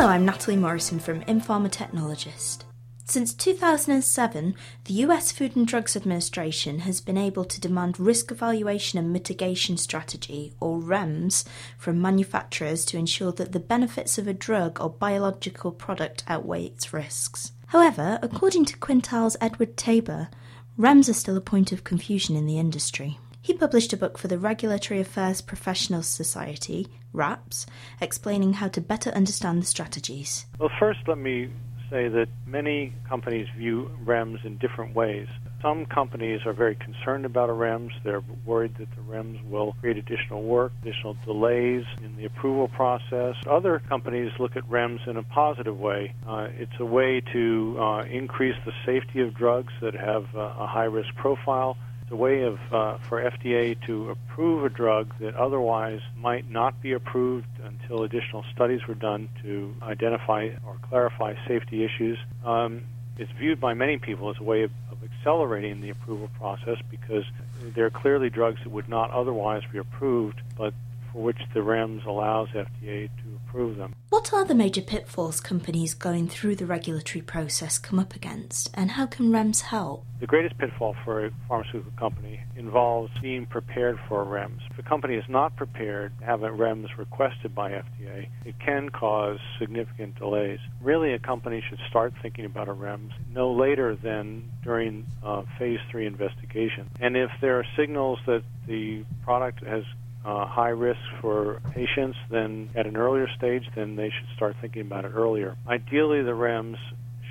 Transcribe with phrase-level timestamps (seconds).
[0.00, 2.64] Hello, I'm Natalie Morrison from Informa Technologist.
[3.04, 4.54] Since 2007,
[4.84, 9.76] the US Food and Drugs Administration has been able to demand risk evaluation and mitigation
[9.76, 11.44] strategy, or REMS,
[11.76, 16.94] from manufacturers to ensure that the benefits of a drug or biological product outweigh its
[16.94, 17.52] risks.
[17.66, 20.30] However, according to Quintiles' Edward Tabor,
[20.78, 23.18] REMS are still a point of confusion in the industry.
[23.50, 27.66] He published a book for the Regulatory Affairs Professionals Society, RAPS,
[28.00, 30.46] explaining how to better understand the strategies.
[30.60, 31.50] Well, first, let me
[31.90, 35.26] say that many companies view REMS in different ways.
[35.60, 37.90] Some companies are very concerned about a REMS.
[38.04, 43.34] They're worried that the REMS will create additional work, additional delays in the approval process.
[43.48, 46.14] Other companies look at REMS in a positive way.
[46.24, 50.68] Uh, it's a way to uh, increase the safety of drugs that have uh, a
[50.68, 51.76] high risk profile
[52.10, 56.92] a way of uh, for FDA to approve a drug that otherwise might not be
[56.92, 62.18] approved until additional studies were done to identify or clarify safety issues.
[62.44, 62.82] Um,
[63.16, 67.24] it's viewed by many people as a way of, of accelerating the approval process because
[67.62, 70.72] there are clearly drugs that would not otherwise be approved, but
[71.12, 73.94] for which the REMS allows FDA to approve them.
[74.10, 78.92] What are the major pitfalls companies going through the regulatory process come up against, and
[78.92, 80.04] how can REMS help?
[80.20, 84.60] The greatest pitfall for a pharmaceutical company involves being prepared for a REMS.
[84.70, 88.90] If a company is not prepared to have a REMS requested by FDA, it can
[88.90, 90.58] cause significant delays.
[90.82, 95.80] Really, a company should start thinking about a REMS no later than during uh, phase
[95.90, 96.90] three investigation.
[97.00, 99.84] And if there are signals that the product has
[100.24, 104.82] uh, high risk for patients, then at an earlier stage, then they should start thinking
[104.82, 105.56] about it earlier.
[105.66, 106.76] Ideally, the REMS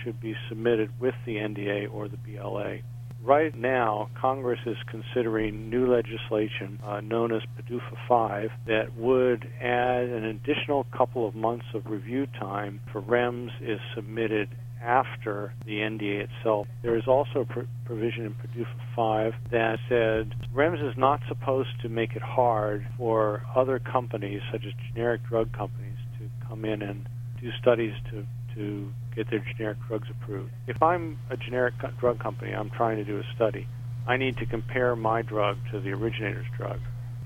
[0.03, 2.77] should be submitted with the NDA or the BLA.
[3.22, 10.03] Right now, Congress is considering new legislation uh, known as PDUFA 5 that would add
[10.03, 14.47] an additional couple of months of review time for REMS is submitted
[14.81, 16.67] after the NDA itself.
[16.81, 21.81] There is also a pr- provision in PDUFA 5 that said REMS is not supposed
[21.81, 26.81] to make it hard for other companies, such as generic drug companies, to come in
[26.81, 27.08] and
[27.41, 30.51] do studies to, to get their generic drugs approved.
[30.67, 33.67] If I'm a generic co- drug company, I'm trying to do a study,
[34.07, 36.79] I need to compare my drug to the originator's drug.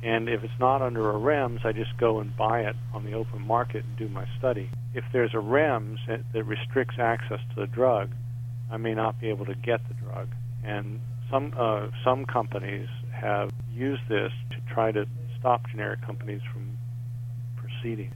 [0.03, 3.13] And if it's not under a REMS, I just go and buy it on the
[3.13, 4.69] open market and do my study.
[4.93, 5.97] If there's a REMS
[6.33, 8.11] that restricts access to the drug,
[8.69, 10.27] I may not be able to get the drug.
[10.63, 10.99] And
[11.31, 15.05] some uh, some companies have used this to try to
[15.39, 16.77] stop generic companies from
[17.55, 18.11] proceeding.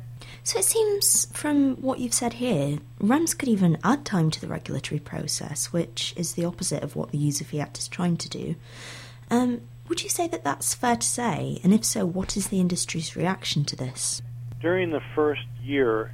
[0.48, 4.48] So it seems, from what you've said here, REMS could even add time to the
[4.48, 8.30] regulatory process, which is the opposite of what the User Fee Act is trying to
[8.30, 8.56] do.
[9.30, 11.60] Um, would you say that that's fair to say?
[11.66, 14.22] And if so, what is the industry's reaction to this?
[14.62, 16.14] During the first year,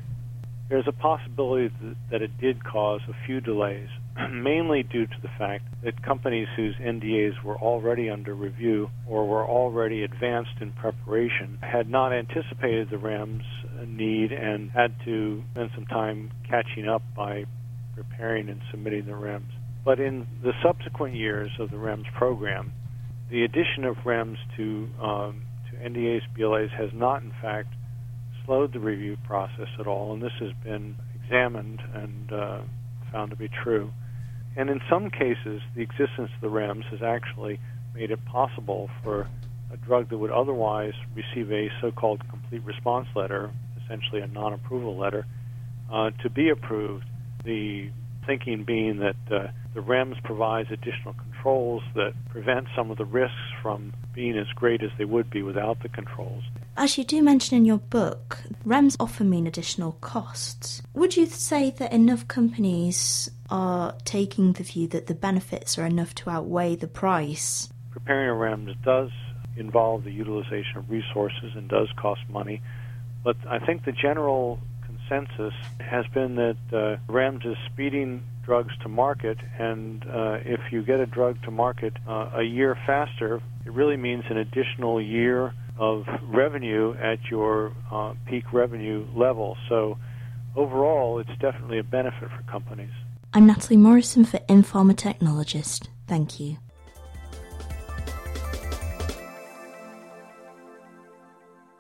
[0.67, 1.71] there's a possibility
[2.09, 3.89] that it did cause a few delays,
[4.31, 9.45] mainly due to the fact that companies whose NDAs were already under review or were
[9.45, 13.43] already advanced in preparation had not anticipated the REMS
[13.87, 17.45] need and had to spend some time catching up by
[17.95, 19.51] preparing and submitting the REMS.
[19.85, 22.71] But in the subsequent years of the REMS program,
[23.29, 27.73] the addition of REMS to um, to NDAs, BLAs has not, in fact,
[28.45, 32.61] slowed the review process at all, and this has been examined and uh,
[33.11, 33.91] found to be true.
[34.55, 37.59] And in some cases, the existence of the REMS has actually
[37.95, 39.27] made it possible for
[39.71, 43.51] a drug that would otherwise receive a so-called complete response letter,
[43.83, 45.25] essentially a non-approval letter,
[45.91, 47.05] uh, to be approved.
[47.43, 47.89] The
[48.25, 53.35] thinking being that uh, the REMS provides additional controls that prevent some of the risks
[53.61, 56.43] from being as great as they would be without the controls.
[56.77, 60.81] As you do mention in your book, REMS often mean additional costs.
[60.93, 66.15] Would you say that enough companies are taking the view that the benefits are enough
[66.15, 67.69] to outweigh the price?
[67.91, 69.11] Preparing a REMS does
[69.57, 72.61] involve the utilization of resources and does cost money,
[73.23, 74.59] but I think the general
[75.13, 80.83] consensus has been that uh, REMS is speeding drugs to market, and uh, if you
[80.83, 85.53] get a drug to market uh, a year faster, it really means an additional year
[85.77, 89.57] of revenue at your uh, peak revenue level.
[89.69, 89.97] So
[90.55, 92.91] overall, it's definitely a benefit for companies.
[93.33, 95.87] I'm Natalie Morrison for Informa Technologist.
[96.07, 96.57] Thank you.